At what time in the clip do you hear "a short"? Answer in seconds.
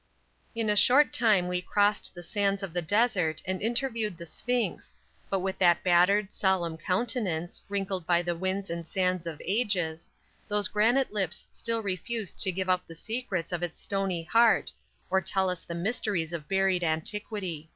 0.70-1.12